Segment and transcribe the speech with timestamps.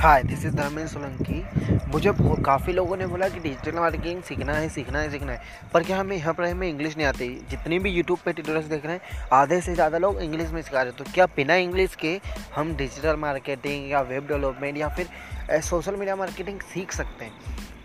[0.00, 2.12] Hi this is Dharmendra Solanki मुझे
[2.44, 5.40] काफ़ी लोगों ने बोला कि डिजिटल मार्केटिंग सीखना है सीखना है सीखना है।
[5.72, 7.28] पर क्या हमें यहाँ पर हमें इंग्लिश नहीं आती?
[7.50, 10.82] जितनी भी यूट्यूब पे ट्यूटोरियल्स देख रहे हैं, आधे से ज़्यादा लोग इंग्लिश में सिखा
[10.82, 12.18] रहे हैं। तो क्या बिना इंग्लिश के
[12.54, 17.32] हम डिजिटल मार्केटिंग या वेब डेवलपमेंट या फिर सोशल मीडिया मार्केटिंग सीख सकते हैं?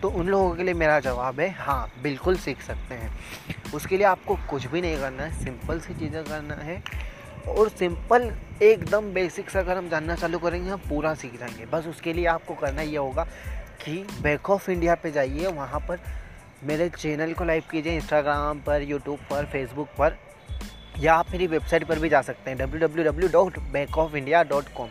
[0.02, 3.10] तो उन लोगों के लिए मेरा जवाब है हाँ बिल्कुल सीख सकते हैं।
[3.74, 6.82] उसके लिए आपको कुछ भी नहीं करना है सिंपल सी चीज़ें करना है।
[7.48, 8.30] और सिंपल,
[8.62, 12.54] एकदम बेसिक्स अगर हम जानना चालू करेंगे, हम पूरा सीख जाएँगे। बस उसके लिए आपको
[12.54, 13.24] करना ये होगा
[13.84, 16.00] कि बैक ऑफ़ इंडिया पे जाइए, वहाँ पर
[16.64, 20.16] मेरे चैनल को लाइव कीजिए इंस्टाग्राम पर यूट्यूब पर फेसबुक पर,
[20.98, 24.16] या आप मेरी वेबसाइट पर भी जा सकते हैं W W W dot back of
[24.16, 24.88] India dot com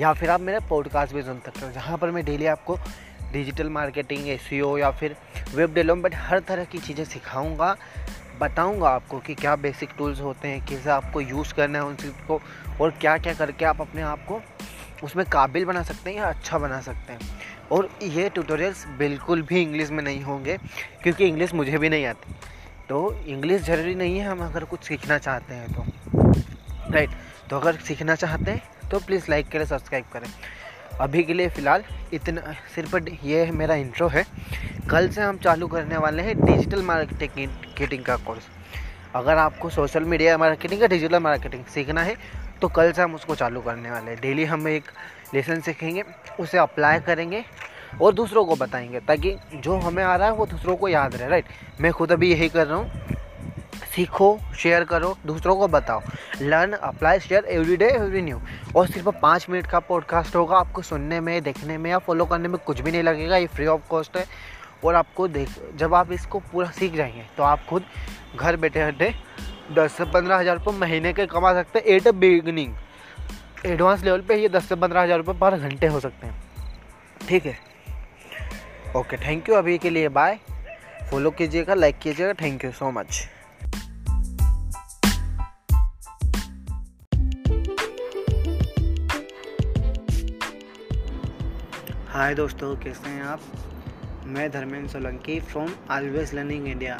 [0.00, 2.76] या फिर आप मेरे पॉडकास्ट भी सुन सकते हो, जहाँ पर मैं डेली आपको
[3.32, 5.16] डिजिटल मार्केटिंग एस या फिर
[5.54, 7.76] वेब डेवलपमेंट हर तरह की चीज़ें सिखाऊँगा।
[8.40, 12.26] बताऊँगा आपको कि क्या बेसिक टूल्स होते हैं, कैसे आपको यूज़ करना है उन चीज़
[12.26, 12.40] को
[12.80, 14.40] और क्या क्या करके आप अपने आप को
[15.04, 17.20] उसमें काबिल बना सकते हैं या अच्छा बना सकते हैं।
[17.72, 20.56] और ये ट्यूटोरियल्स बिल्कुल भी इंग्लिश में नहीं होंगे,
[21.02, 22.34] क्योंकि इंग्लिश मुझे भी नहीं आती।
[22.88, 25.84] तो इंग्लिश ज़रूरी नहीं है हम अगर कुछ सीखना चाहते हैं तो।
[26.92, 27.10] राइट
[27.50, 30.28] तो अगर सीखना चाहते हैं तो प्लीज़ लाइक करें सब्सक्राइब करें।
[31.00, 31.82] अभी के लिए फ़िलहाल
[32.12, 34.24] इतना, सिर्फ़ ये मेरा इंट्रो है।
[34.90, 38.48] कल से हम चालू करने वाले हैं डिजिटल मार्केटिंग का कोर्स
[39.14, 42.16] अगर आपको सोशल मीडिया मार्केटिंग या डिजिटल मार्केटिंग सीखना है
[42.60, 44.84] तो कल से हम उसको चालू करने वाले हैं। डेली हम एक
[45.34, 46.02] लेसन सीखेंगे,
[46.40, 47.44] उसे अप्लाई करेंगे
[48.00, 51.28] और दूसरों को बताएँगे, ताकि जो हमें आ रहा है वो दूसरों को याद रहे
[51.28, 51.44] राइट
[51.80, 52.90] मैं खुद अभी यही कर रहा हूँ।
[53.98, 56.02] सीखो शेयर करो, दूसरों को बताओ।
[56.40, 58.40] Learn apply share every day every new
[58.76, 62.48] और सिर्फ़ पाँच मिनट का पॉडकास्ट होगा, आपको सुनने में, देखने में या फॉलो करने
[62.48, 64.24] में कुछ भी नहीं लगेगा, ये फ्री ऑफ़ कॉस्ट है।
[64.84, 67.84] और आपको देख, जब आप इसको पूरा सीख जाएँगे तो आप खुद
[68.36, 69.12] घर बैठे बैठे
[69.74, 72.74] दस से पंद्रह हज़ार रुपये महीने के कमा सकते हैं at a beginning
[73.66, 77.46] advance level पे ये दस से पंद्रह हज़ार रुपये पर घंटे हो सकते हैं। ठीक
[77.46, 77.56] है?
[78.96, 80.38] ओके थैंक यू अभी के लिए बाय
[81.10, 83.26] फॉलो कीजिएगा लाइक कीजिएगा thank you so much
[92.08, 93.40] hi दोस्तों, कैसे हैं आप?
[94.26, 96.98] मैं Dharmendra Solanki from always learning India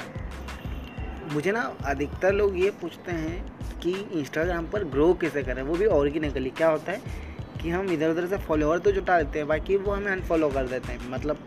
[1.33, 5.87] मुझे ना अधिकतर लोग ये पूछते हैं कि इंस्टाग्राम पर ग्रो कैसे करें, वो भी
[5.87, 7.01] ऑर्गेनिकली क्या होता है
[7.63, 10.67] कि हम इधर उधर से फॉलोअर तो जुटा देते हैं, बाकी वो हमें अनफॉलो कर
[10.67, 11.39] देते हैं। मतलब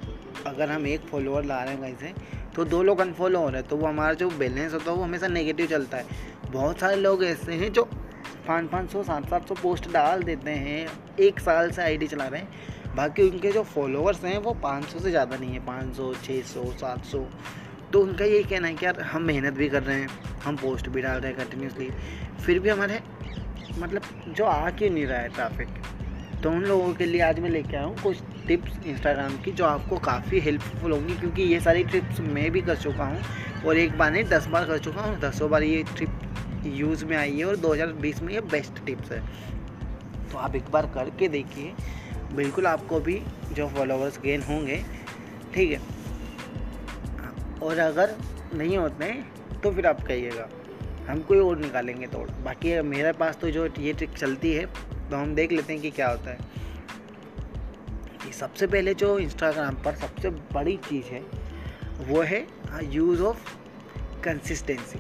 [0.47, 2.13] अगर हम एक फॉलोअर ला रहे हैं कहीं से
[2.55, 5.03] तो दो लोग अनफॉलो हो रहे हैं तो वो हमारा जो बैलेंस होता है, वो
[5.03, 6.05] हमेशा नेगेटिव चलता है।
[6.51, 7.89] बहुत सारे लोग ऐसे हैं जो
[8.47, 10.88] पाँच पाँच सौ सात सात सौ पोस्ट डाल देते हैं,
[11.19, 15.09] एक साल से आईडी चला रहे हैं। बाकी उनके जो फॉलोअर्स हैं वो 500 से
[15.09, 17.24] ज़्यादा नहीं है 500, 600, 700
[17.94, 20.09] तो उनका यही कहना है कि यार हम मेहनत भी कर रहे हैं
[20.44, 21.90] हम पोस्ट भी डाल रहे हैं कंटिन्यूसली
[22.46, 23.00] फिर भी हमारे
[23.80, 24.01] मतलब
[24.38, 27.75] जो आ क्यों नहीं रहा है ट्रैफ़िक तो उन लोगों के लिए आज मैं लेके
[27.78, 32.19] आया हूँ कुछ टिप्स इंस्टाग्राम की जो आपको काफ़ी हेल्पफुल होंगी क्योंकि ये सारी ट्रिप्स
[32.19, 33.22] मैं भी कर चुका हूँ
[33.66, 37.16] और एक बार नहीं दस बार कर चुका हूँ दसों बार ये ट्रिप यूज़ में
[37.18, 39.19] आई है और 2020 में ये बेस्ट टिप्स है।
[40.31, 41.74] तो आप एक बार करके देखिए
[42.34, 43.22] बिल्कुल आपको भी
[43.52, 44.84] जो फॉलोवर्स गेन होंगे,
[45.53, 45.80] ठीक है?
[47.64, 48.16] और अगर
[48.53, 50.47] नहीं होते हैं तो फिर आप कहिएगा।
[51.09, 55.16] हम कोई और निकालेंगे तो। बाकी मेरे पास तो जो ये ट्रिक चलती है तो
[55.16, 56.50] हम देख लेते हैं कि क्या होता है।
[58.34, 61.19] सबसे पहले जो इंस्टाग्राम पर सबसे बड़ी चीज़ है,
[62.08, 62.46] वो है
[62.84, 63.50] यूज़ ऑफ़
[64.24, 65.00] कंसिस्टेंसी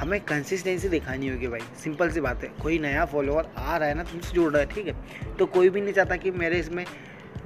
[0.00, 3.94] हमें कंसिस्टेंसी दिखानी होगी भाई। सिंपल सी बात है। कोई नया फॉलोअर आ रहा है
[3.94, 4.94] ना, तुमसे जुड़ रहा है, ठीक है?
[5.36, 6.84] तो कोई भी नहीं चाहता कि मेरे इसमें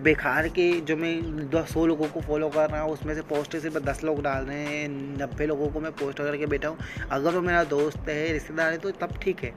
[0.02, 3.56] बेकार के जो मैं दस सौ लोगों को फॉलो कर रहा हूँ, उसमें से पोस्ट
[3.56, 4.88] सिर्फ़ दस लोग डाल रहे हैं,
[5.18, 6.78] नब्बे लोगों को मैं पोस्ट करके बैठा हूँ।
[7.10, 9.52] अगर वो मेरा दोस्त है, रिश्तेदार है तो तब ठीक है।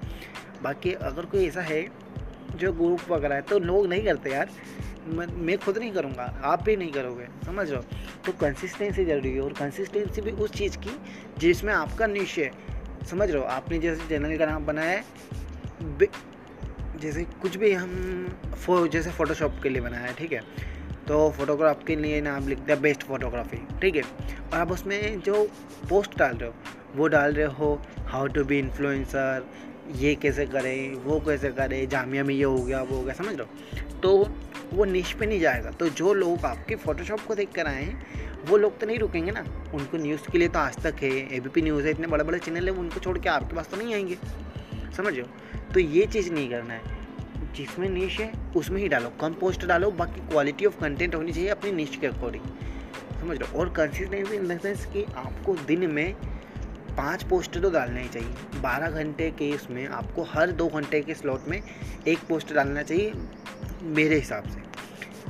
[0.64, 1.86] बाकी अगर कोई ऐसा है
[2.56, 4.50] जो ग्रुप वगैरह है तो लोग नहीं करते यार।
[5.08, 7.82] मैं खुद नहीं करूँगा, आप भी नहीं करोगे, समझ हो?
[8.26, 10.98] तो कंसिस्टेंसी ज़रूरी है। और कंसिस्टेंसी भी उस चीज़ की
[11.38, 12.52] जिसमें आपका निश है।
[13.08, 13.48] समझ रहे हो?
[13.48, 15.04] आपने जैसे चैनल का नाम बनाया है
[17.02, 17.92] जैसे कुछ भी हम
[18.66, 20.42] फो, जैसे फ़ोटोशॉप के लिए बनाया है, ठीक है?
[21.08, 24.02] तो फोटोग्राफ के लिए नाम लिख दिया बेस्ट फोटोग्राफी ठीक है?
[24.54, 25.44] और आप उसमें जो
[25.90, 26.56] पोस्ट डाल रहे हो,
[26.96, 29.46] वो डाल रहे हो हाउ टू बी इन्फ्लुएंसर
[29.96, 33.36] ये कैसे करें, वो कैसे करें, जामिया में ये हो गया, वो हो गया, समझ
[33.36, 33.46] लो
[34.04, 34.18] तो
[34.74, 38.06] वो निश पे नहीं जाएगा। तो जो लोग आपके फ़ोटोशॉप को देख कर आए हैं,
[38.46, 41.40] वो लोग तो नहीं रुकेंगे ना। उनको न्यूज़ के लिए तो आज तक है ए
[41.40, 43.78] बी पी न्यूज़ है, इतने बड़े बड़े चैनल है उनको छोड़ के आपके पास तो
[43.78, 44.18] नहीं आएँगे।
[44.98, 45.24] समझो
[45.74, 46.98] तो ये चीज़ नहीं करना है।
[47.56, 51.50] जिसमें निश है, उसमें ही डालो। कम पोस्ट डालो, बाकी क्वालिटी ऑफ़ कंटेंट होनी चाहिए
[51.50, 52.44] अपनी निश के अकॉर्डिंग
[53.20, 56.16] समझ लो और कंसिस्टेंसी इन द सेंस कि आपको दिन में
[56.98, 61.14] पाँच पोस्ट तो डालना ही चाहिए। बारह घंटे के इसमें आपको हर दो घंटे के
[61.14, 61.62] स्लॉट में
[62.08, 63.14] एक पोस्ट डालना चाहिए
[63.84, 64.66] मेरे हिसाब से।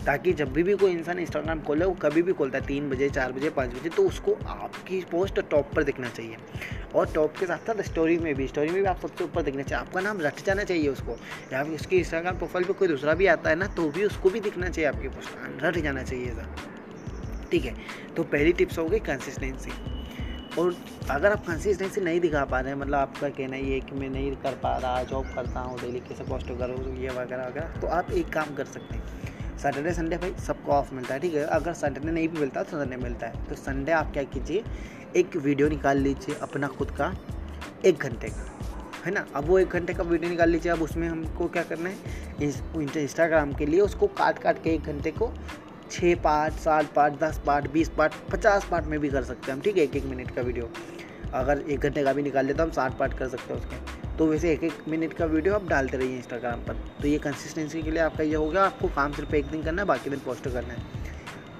[0.05, 3.09] ताकि जब भी भी कोई इंसान इंस्टाग्राम खोले, वो कभी भी खोलता है, तीन बजे,
[3.09, 6.37] चार बजे, पाँच बजे तो उसको आपकी पोस्ट टॉप पर दिखना चाहिए।
[6.95, 9.63] और टॉप के साथ साथ स्टोरी में भी स्टोरी में भी आप सबसे ऊपर दिखना
[9.63, 11.17] चाहिए। आपका नाम रट जाना चाहिए उसको।
[11.53, 14.29] या फिर उसकी इंस्टाग्राम प्रोफ़ाइल पर कोई दूसरा भी आता है ना तो भी उसको
[14.29, 16.47] भी दिखना चाहिए आपकी पोस्ट रट जाना चाहिए सर
[17.51, 17.75] ठीक है?
[18.15, 19.71] तो पहली टिप्स हो गई कंसिस्टेंसी
[20.57, 20.75] और
[21.11, 24.09] अगर आप कंसिस्टेंसी नहीं दिखा पा रहे हैं मतलब आपका कहना ये है कि मैं
[24.09, 27.87] नहीं कर पा रहा जॉब करता हूँ डेली कैसे पोस्ट करूँ, ये वगैरह वगैरह तो
[27.89, 31.43] आप एक काम कर सकते हैं। सैटरडे संडे भाई, सबको ऑफ़ मिलता है, ठीक है?
[31.43, 34.63] अगर सैटरडे नहीं भी मिलता तो संडे मिलता है। तो संडे आप क्या कीजिए,
[35.15, 37.13] एक वीडियो निकाल लीजिए अपना खुद का,
[37.85, 38.45] एक घंटे का,
[39.05, 39.25] है ना?
[39.35, 41.95] अब वो एक घंटे का वीडियो निकाल लीजिए, अब उसमें हमको क्या करना है
[42.41, 45.31] इंस्टाग्राम के लिए उसको काट काट के एक घंटे को
[45.91, 49.53] छः पार्ट, सात पार्ट, दस पार्ट, बीस पार्ट, पचास पार्ट में भी कर सकते हैं
[49.53, 49.83] हम, ठीक है?
[49.83, 50.69] एक एक मिनट का वीडियो।
[51.33, 54.25] अगर एक घंटे का भी निकाल लेते हम साठ पार्ट कर सकते हैं उसके तो
[54.27, 57.91] वैसे एक एक मिनट का वीडियो आप डालते रहिए इंस्टाग्राम पर। तो ये कंसिस्टेंसी के
[57.91, 60.73] लिए आपका ये होगा आपको काम सिर्फ़ एक दिन करना है, बाकी दिन पोस्ट करना
[60.73, 60.95] है।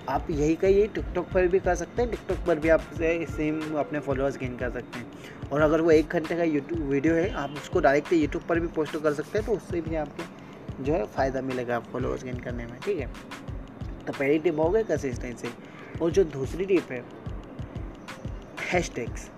[0.10, 4.00] आप यही कहिए टिकटॉक पर भी कर सकते हैं टिकटॉक पर भी आप सेम अपने
[4.00, 7.54] फॉलोअर्स गेन कर सकते हैं। और अगर वो एक घंटे का यूट्यूब वीडियो है, आप
[7.58, 11.06] उसको डायरेक्ट यूट्यूब पर भी पोस्ट कर सकते हैं तो उससे भी आपके जो है
[11.06, 13.10] फ़ायदा मिलेगा, आप फॉलोअर्स गेन करने में, ठीक है?
[14.08, 15.50] तो पहली टिप हो गई कंसिस्टेंसी
[16.02, 17.04] और जो दूसरी टिप है
[18.72, 19.30] हैशटैग्स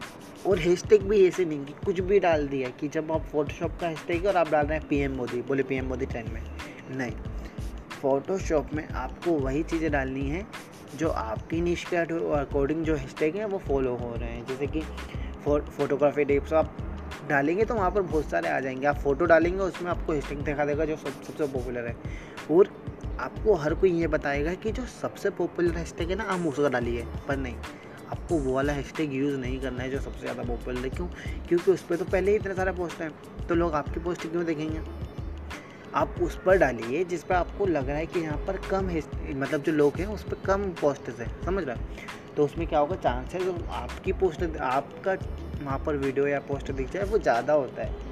[0.48, 3.88] और हैशटैग भी ऐसे नहीं कि कुछ भी डाल दिया कि जब आप फोटोशॉप का
[3.88, 6.42] हैशटैग और आप डाल रहे हैं पीएम मोदी बोले पीएम मोदी ट्रेंड में।
[6.90, 7.12] नहीं।
[8.02, 10.46] फ़ोटोशॉप में आपको वही चीज़ें डालनी है
[10.96, 14.82] जो आपकी निश के अकॉर्डिंग जो हैशटैग हैं वो फॉलो हो रहे हैं। जैसे कि
[15.44, 16.78] फो, फोटोग्राफी टिप्स आप
[17.30, 20.66] डालेंगे तो वहाँ पर बहुत सारे आ जाएँगे। आप फ़ोटो डालेंगे उसमें आपको हैशटैग दिखा
[20.66, 21.96] देगा जो सब सबसे पॉपुलर है।
[22.52, 22.70] और
[23.20, 27.06] आपको हर कोई ये बताएगा कि जो सबसे पॉपुलर हैशटैग है ना आप उसका डालिए,
[27.28, 27.56] पर नहीं।
[28.12, 31.08] आपको वो वाला हैशटैग यूज़ नहीं करना है जो सबसे ज़्यादा पॉपुलर है। क्यों?
[31.48, 33.12] क्योंकि उस पर तो पहले ही इतने सारे पोस्ट हैं
[33.48, 34.82] तो लोग आपकी पोस्ट क्यों देखेंगे?
[35.96, 38.90] आप उस पर डालिए जिस पर आपको लग रहा है कि यहाँ पर कम
[39.36, 42.96] मतलब जो लोग हैं, उस पर कम पोस्ट है, समझ रहे तो उसमें क्या होगा?
[42.98, 45.14] चांस है जो आपकी पोस्ट आपका
[45.64, 48.08] वहाँ पर वीडियो या पोस्ट दिख जाए, वो ज़्यादा होता है।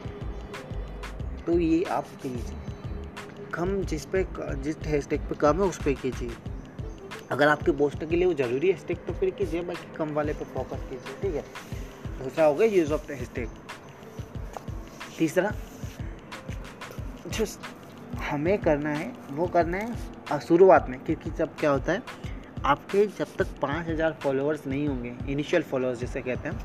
[1.45, 2.66] तो ये आप कीजिए
[3.53, 6.29] कम जिस पे जिस हैशटैग पे कम है, उस पर कीजिए।
[7.31, 10.45] अगर आपके पोस्ट के लिए वो ज़रूरी हैशटैग तो फिर कीजिए, बाकी कम वाले पे
[10.53, 11.43] फोकस कीजिए, ठीक है?
[12.19, 13.49] दूसरा हो गया यूज़ ऑफ़ द हैशटैग।
[15.17, 15.51] तीसरा
[17.27, 17.45] जो
[18.21, 22.01] हमें करना है, वो करना है शुरुआत में, क्योंकि जब क्या होता है,
[22.65, 26.59] आपके जब तक पाँच हज़ार फॉलोअर्स नहीं होंगे इनिशियल फॉलोअर्स जैसे कहते हैं,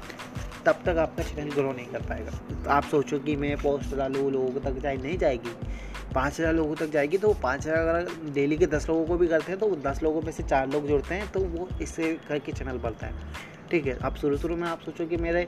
[0.67, 4.31] तब तक आपका चैनल ग्रो नहीं कर पाएगा। तो आप सोचो कि मैं पोस्ट डालूँ,
[4.33, 5.55] लोगों तक जाए, नहीं जाएगी।
[6.15, 9.27] पाँच हज़ार लोगों तक जाएगी तो पाँच हज़ार अगर डेली के दस लोगों को भी
[9.27, 12.53] करते हैं तो दस लोगों में से चार लोग जुड़ते हैं तो वो इससे करके
[12.53, 13.13] चैनल बढ़ता है।
[13.71, 15.47] ठीक है, अब शुरू शुरू में आप सोचो कि मेरे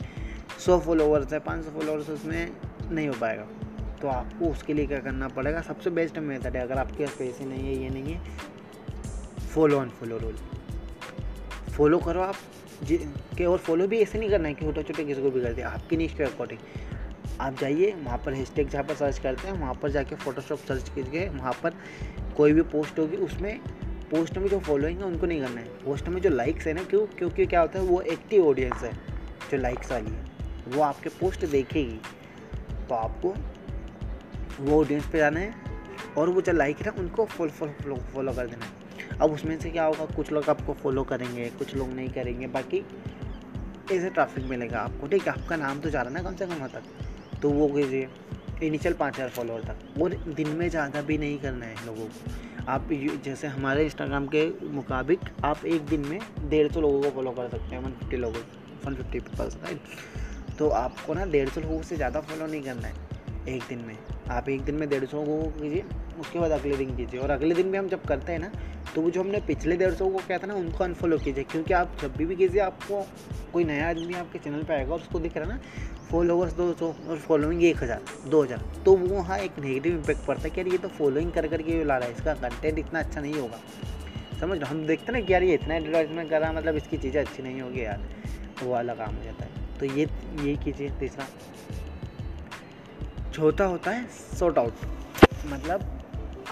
[0.59, 2.51] सौ फॉलोवर्स हैं, पाँच सौ फॉलोवर्स उसमें
[2.91, 3.47] नहीं हो पाएगा।
[4.01, 5.61] तो आपको उसके लिए क्या करना पड़ेगा?
[5.63, 8.21] सबसे बेस्ट मेथड है, अगर आपके पास पैसे नहीं है, ये नहीं है
[9.55, 10.37] follow on follow role
[11.71, 12.35] follow करो आप,
[12.83, 12.97] जी
[13.39, 15.53] के और फॉलो भी ऐसे नहीं करना है कि छोटे छोटे किसी को भी कर
[15.53, 16.59] दिया, आपकी नीच के अकॉर्डिंग
[17.41, 20.89] आप जाइए, वहाँ पर हैशटैग जहाँ पर सर्च करते हैं, वहाँ पर जाके फ़ोटोशॉप सर्च
[20.89, 21.77] कीजिए, वहाँ पर
[22.37, 23.59] कोई भी पोस्ट होगी, उसमें
[24.11, 26.83] पोस्ट में जो फॉलोइंग है, उनको नहीं करना है। पोस्ट में जो लाइक्स है ना,
[26.83, 28.93] क्यों, क्योंकि क्या होता है, वो एक्टिव ऑडियंस है,
[29.51, 30.25] जो लाइक्स वाली है।
[30.69, 32.01] वो आपके पोस्ट देखेगी
[32.89, 33.35] तो आपको
[34.61, 35.55] वो ऑडियंस पे जाना है,
[36.19, 39.71] और वो जो लाइक है ना, उनको फॉलो फॉलो कर देना है। अब उसमें से
[39.71, 42.85] क्या होगा, कुछ लोग आपको फॉलो करेंगे, कुछ लोग नहीं करेंगे, बाकी
[43.93, 45.33] ऐसे ट्रैफ़िक मिलेगा आपको, ठीक है?
[45.33, 46.83] आपका नाम तो जा रहा है ना कम से कम वहाँ तक।
[47.43, 48.09] तो वो कीजिए।
[48.63, 52.63] इनिशियल पाँच हज़ार फॉलोअर तक। और दिन में ज़्यादा भी नहीं करना है लोगों को।
[52.65, 52.89] आप
[53.25, 56.19] जैसे हमारे इंस्टाग्राम के मुताबिक आप एक दिन में
[56.51, 58.43] डेढ़ सौ लोगों को फॉलो कर सकते हैं वन फिफ्टी लोगों
[58.87, 62.89] वन फिफ्टी पीपल्स राइट तो आपको ना डेढ़ सौ लोगों से ज़्यादा फॉलो नहीं करना
[62.89, 63.13] है
[63.49, 63.97] एक दिन में।
[64.31, 65.85] आप एक दिन में डेढ़ सौ को कीजिए,
[66.21, 68.51] उसके बाद अगले दिन कीजिए। और अगले दिन भी हम जब करते हैं ना
[68.95, 71.73] तो वो जो हमने पिछले डेढ़ सौ को क्या था ना, उनको अनफॉलो कीजिए। क्योंकि
[71.75, 73.05] आप जब भी कीजिए, आपको
[73.53, 75.61] कोई नया आदमी आपके चैनल पे आएगा, उसको दिख रहा है ना
[76.15, 80.25] फॉलोवर्स दो सौ और फॉलोइंग एक हज़ार, दो हज़ार। तो वो हाँ एक नेगेटिव इम्पैक्ट
[80.27, 82.99] पड़ता है कि यार ये तो फॉलोइंग कर करके ला रहा है, इसका कंटेंट इतना
[83.01, 83.59] अच्छा नहीं होगा।
[84.41, 87.21] समझ लो हम देखते ना कि यार ये इतना एडवर्टाइजमेंट कर रहा मतलब इसकी चीज़ें
[87.21, 88.05] अच्छी नहीं होगी यार,
[88.63, 91.27] वो वाला काम हो जाता है। तो ये यही कीजिए तीसरा।
[93.31, 94.07] चौथा होता है
[94.39, 94.87] सॉर्ट आउट
[95.47, 95.91] मतलब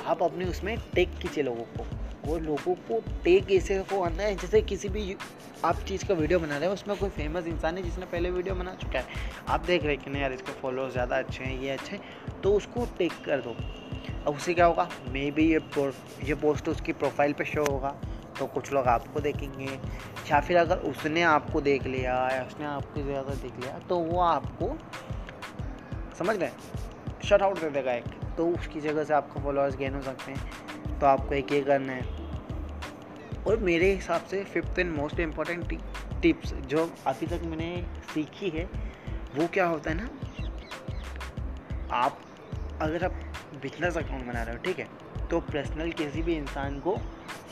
[0.07, 1.87] आप अपने उसमें टेक कीजिए लोगों को।
[2.25, 5.17] वो लोगों को टेक ऐसे को आना है, जैसे किसी भी
[5.65, 8.55] आप चीज़ का वीडियो बना रहे हो, उसमें कोई फ़ेमस इंसान है जिसने पहले वीडियो
[8.55, 9.07] बना चुका है।
[9.49, 12.41] आप देख रहे हैं कि नहीं यार, इसके फॉलोअर्स ज़्यादा अच्छे हैं, ये अच्छे हैं
[12.43, 13.57] तो उसको टेक कर दो।
[14.27, 14.89] अब उससे क्या होगा?
[15.13, 15.61] मे बी ये
[16.25, 17.95] ये पोस्ट उसकी प्रोफ़ाइल पे शो होगा
[18.39, 19.79] तो कुछ लोग आपको देखेंगे।
[20.31, 24.21] या फिर अगर उसने आपको देख लिया, या उसने आपको ज़्यादा देख लिया तो वो
[24.23, 24.77] आपको,
[26.19, 26.51] समझ रहे
[27.29, 28.05] शट आउट दे देगा एक
[28.37, 30.62] तो उसकी जगह से आपको फॉलोअर्स गेन हो सकते हैं।
[31.03, 32.05] तो आपको एक ये करना है।
[33.47, 35.73] और मेरे हिसाब से fifth and most important
[36.23, 37.71] tips जो अभी तक मैंने
[38.13, 38.65] सीखी है,
[39.37, 40.09] वो क्या होता है ना,
[41.93, 42.21] आप
[42.83, 43.15] अगर आप
[43.63, 44.87] बिज़नेस अकाउंट बना रहे हो, ठीक है
[45.31, 46.97] तो पर्सनल किसी भी इंसान को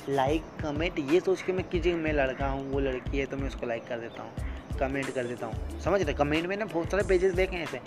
[0.09, 3.49] लाइक कमेंट ये सोच के मैं कीजिए, मैं लड़का हूँ, वो लड़की है तो मैं
[3.49, 6.91] उसको लाइक कर देता हूँ कमेंट कर देता हूँ। समझ रहे कमेंट में ना बहुत
[6.91, 7.81] सारे पेजेस देखे हैं ऐसे।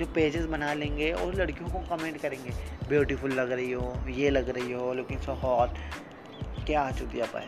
[0.00, 2.50] जो पेजेस बना लेंगे और लड़कियों को कमेंट करेंगे
[2.88, 5.70] ब्यूटीफुल लग रही हो, ये लग रही हो लुकिंग सो हॉट
[6.66, 7.42] क्या आ चुकी आप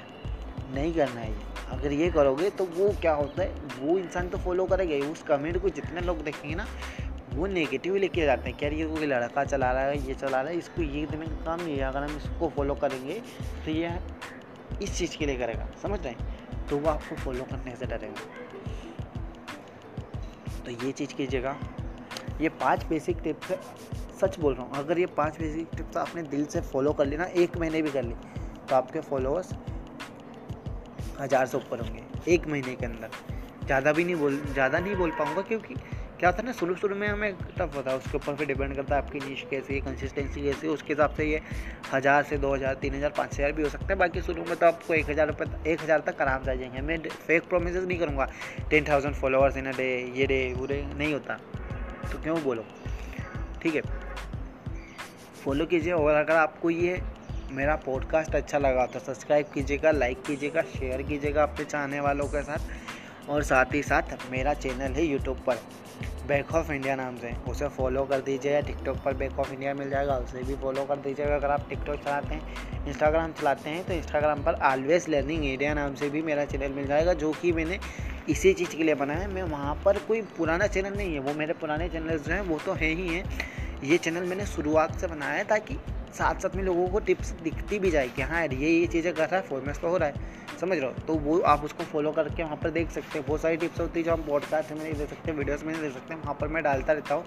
[0.74, 3.48] नहीं करना है ये। अगर ये करोगे तो वो क्या होता है?
[3.80, 6.66] वो इंसान तो फॉलो करेगा ही, उस कमेंट को जितने लोग देखेंगे ना,
[7.34, 10.50] वो नेगेटिव लेके जाते हैं क्या ये कोई लड़का चला रहा है, ये चला रहा
[10.50, 13.20] है, इसको ये देने का काम नहीं है, अगर हम इसको फॉलो करेंगे
[13.64, 13.90] तो ये
[14.82, 16.66] इस चीज़ के लिए करेगा, समझ रहे हैं?
[16.68, 18.22] तो वो आपको फॉलो करने से डरेगा।
[20.64, 21.56] तो ये चीज़ कीजिएगा।
[22.42, 23.60] ये पाँच बेसिक टिप्स है।
[24.20, 27.24] सच बोल रहा हूँ, अगर ये पाँच बेसिक टिप्स आपने दिल से फॉलो कर लेना
[27.24, 28.14] एक महीने भी कर ली
[28.68, 29.52] तो आपके फॉलोअर्स
[31.20, 33.10] हज़ार से ऊपर होंगे, एक महीने के अंदर।
[33.64, 36.96] ज़्यादा भी नहीं बोल, ज़्यादा नहीं बोल पाऊँगा, क्योंकि क्या होता है ना, शुरू शुरू
[36.96, 39.80] में हमें टफ होता है, उसके ऊपर फिर डिपेंड करता है आपकी नीच कैसी है
[39.80, 41.40] कंसिस्टेंसी कैसी है, उसके हिसाब से ये
[41.92, 44.56] हज़ार से दो हज़ार, तीन हज़ार, पाँच हज़ार भी हो सकता है, बाकी शुरू में
[44.56, 47.76] तो आपको एक हज़ार रुपये एक हज़ार तक आराम से आ जाएँगे। मैं फेक प्रोमिस
[47.76, 48.28] नहीं करूँगा
[48.70, 51.38] ten thousand followers in a day ये डे वो डे नहीं होता।
[52.12, 52.64] तो क्यों बोलो।
[53.62, 53.82] ठीक है?
[55.44, 57.00] फॉलो कीजिए और अगर आपको ये
[57.52, 62.42] मेरा पॉडकास्ट अच्छा लगा तो सब्सक्राइब कीजिएगा लाइक कीजिएगा शेयर कीजिएगा अपने चाहने वालों के
[62.42, 65.58] साथ और साथ ही साथ मेरा चैनल है यूट्यूब पर
[66.28, 69.90] बैक ऑफ़ इंडिया नाम से। उसे फॉलो कर दीजिए टिकटॉक पर बैक ऑफ़ इंडिया मिल
[69.90, 73.92] जाएगा, उसे भी फॉलो कर दीजिएगा। अगर आप टिकटॉक चलाते हैं इंस्टाग्राम चलाते हैं तो
[73.92, 77.78] इंस्टाग्राम पर ऑलवेज लर्निंग इंडिया नाम से भी मेरा चैनल मिल जाएगा, जो कि मैंने
[78.28, 81.34] इसी चीज़ के लिए बनाया है। मैं वहाँ पर कोई पुराना चैनल नहीं है। वो
[81.34, 83.24] मेरे पुराने चैनल जो हैं, वो तो है ही हैं।
[83.84, 85.78] ये चैनल मैंने शुरुआत से बनाया है ताकि
[86.14, 89.12] साथ साथ में लोगों को टिप्स दिखती भी जाए कि हाँ यार, ये ये चीज़ें
[89.14, 90.98] कर रहा है फॉर्मेस तो हो रहा है। समझ रहे हो?
[91.06, 94.00] तो वो आप उसको फॉलो करके वहाँ पर देख सकते हैं। बहुत सारी टिप्स होती
[94.00, 96.48] है जो हम पॉडकास्ट में नहीं दे सकते वीडियोस में नहीं दे सकते। वहाँ पर
[96.48, 97.24] मैं डालता रहता हूँ।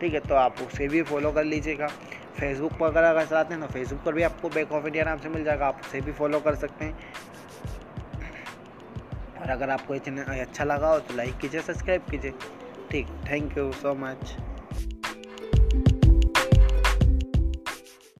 [0.00, 1.86] ठीक है तो आप उसे भी फॉलो कर लीजिएगा।
[2.38, 5.18] फेसबुक पर अगर अगर चलाते हैं तो फेसबुक पर भी आपको बैक ऑफ़ इंडिया नाम
[5.18, 6.98] से मिल जाएगा। आप उसे भी फॉलो कर सकते हैं।
[9.42, 12.32] और अगर आपको इतना अच्छा लगा हो तो लाइक कीजिए, सब्सक्राइब कीजिए।
[12.90, 14.36] ठीक, थैंक यू सो मच।